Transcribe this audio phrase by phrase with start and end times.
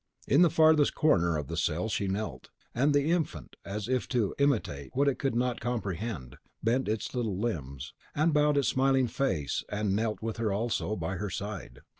[0.27, 4.33] In the farthest corner of the cell she knelt; and the infant, as if to
[4.39, 9.63] imitate what it could not comprehend, bent its little limbs, and bowed its smiling face,
[9.69, 11.81] and knelt with her also, by her side.